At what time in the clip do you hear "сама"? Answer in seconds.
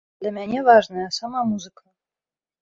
1.19-1.45